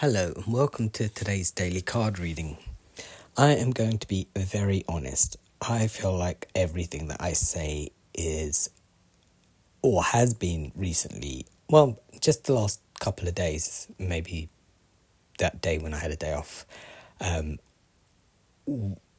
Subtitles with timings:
[0.00, 2.56] Hello, and welcome to today's daily card reading.
[3.36, 5.36] I am going to be very honest.
[5.60, 8.70] I feel like everything that I say is,
[9.82, 14.48] or has been recently, well, just the last couple of days, maybe
[15.38, 16.64] that day when I had a day off,
[17.20, 17.58] um,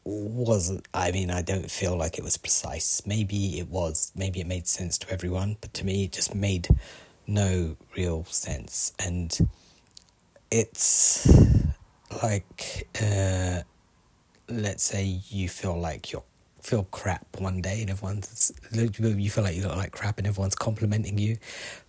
[0.04, 3.04] wasn't, I mean, I don't feel like it was precise.
[3.06, 6.70] Maybe it was, maybe it made sense to everyone, but to me, it just made
[7.28, 8.94] no real sense.
[8.98, 9.48] And
[10.52, 11.28] it's
[12.22, 13.62] like uh,
[14.50, 16.22] let's say you feel like you
[16.62, 20.54] feel crap one day and everyone's you feel like you look like crap and everyone's
[20.54, 21.38] complimenting you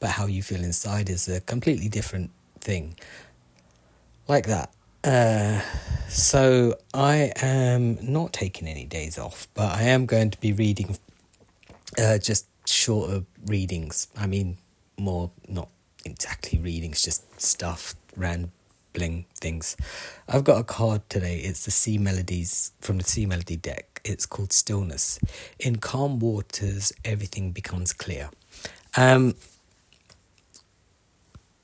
[0.01, 2.97] but how you feel inside is a completely different thing.
[4.29, 4.73] Like that.
[5.05, 5.61] Uh,
[6.09, 10.97] so i am not taking any days off but i am going to be reading
[11.99, 14.07] uh, just shorter readings.
[14.17, 14.59] I mean
[14.97, 15.69] more not
[16.05, 17.95] exactly readings just stuff
[18.93, 19.77] rambling things.
[20.29, 21.39] I've got a card today.
[21.39, 24.01] It's the Sea Melodies from the Sea Melody deck.
[24.05, 25.19] It's called Stillness.
[25.59, 28.31] In calm waters, everything becomes clear.
[28.97, 29.35] Um,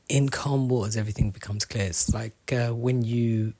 [0.09, 1.87] in calm waters, everything becomes clear.
[1.87, 3.55] It's like uh, when you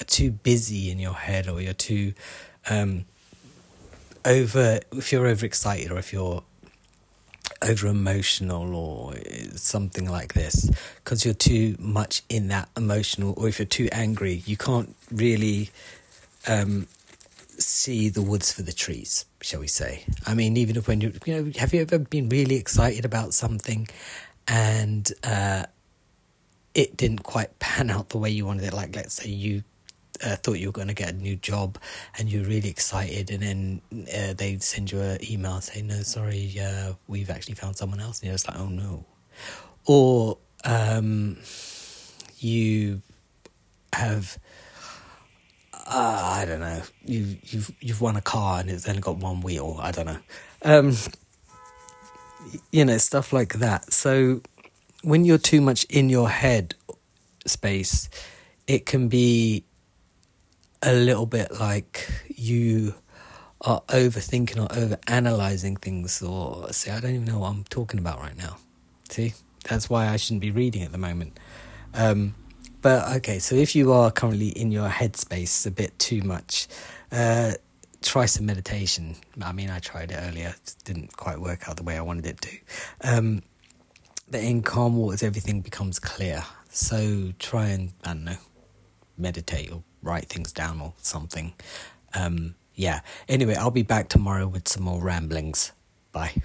[0.00, 2.12] are too busy in your head or you're too
[2.68, 3.04] um,
[4.24, 6.42] over, if you're overexcited or if you're
[7.62, 9.14] over emotional or
[9.54, 14.42] something like this because you're too much in that emotional or if you're too angry
[14.46, 15.70] you can't really
[16.48, 16.86] um,
[17.58, 20.04] see the woods for the trees shall we say.
[20.26, 23.34] I mean even if when you you know have you ever been really excited about
[23.34, 23.88] something
[24.48, 25.64] and uh,
[26.74, 28.72] it didn't quite pan out the way you wanted it?
[28.72, 29.62] Like let's say you
[30.22, 31.78] uh, thought you were going to get a new job
[32.18, 36.54] and you're really excited and then uh, they send you an email saying no sorry
[36.60, 38.20] uh, we've actually found someone else.
[38.20, 39.04] And you're just like oh no.
[39.84, 41.38] Or um,
[42.38, 43.02] you
[43.92, 44.38] have
[45.74, 49.40] uh, I don't know you you've you've won a car and it's only got one
[49.40, 50.18] wheel I don't know.
[50.64, 50.96] Um,
[52.70, 53.92] you know stuff like that.
[53.92, 54.40] So
[55.02, 56.74] when you're too much in your head
[57.44, 58.08] space
[58.68, 59.64] it can be
[60.82, 62.94] a little bit like you
[63.60, 68.00] are overthinking or over analyzing things or see i don't even know what i'm talking
[68.00, 68.56] about right now.
[69.08, 69.34] See?
[69.68, 71.38] That's why i shouldn't be reading at the moment.
[71.94, 72.34] Um,
[72.80, 76.66] but okay so if you are currently in your headspace a bit too much
[77.12, 77.52] uh,
[78.00, 79.14] try some meditation.
[79.40, 80.48] I mean i tried it earlier.
[80.48, 82.58] It didn't quite work out the way i wanted it to.
[83.04, 83.42] Um,
[84.28, 86.42] but in calm waters everything becomes clear.
[86.70, 88.38] So try and i don't know
[89.16, 91.54] meditate or write things down or something.
[92.14, 93.00] Um, yeah.
[93.28, 95.72] Anyway, I'll be back tomorrow with some more ramblings.
[96.12, 96.42] Bye.